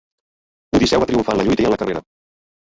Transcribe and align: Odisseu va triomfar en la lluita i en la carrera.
Odisseu 0.77 1.03
va 1.05 1.09
triomfar 1.13 1.37
en 1.37 1.43
la 1.43 1.47
lluita 1.51 1.67
i 1.67 1.71
en 1.71 1.77
la 1.77 1.81
carrera. 1.85 2.05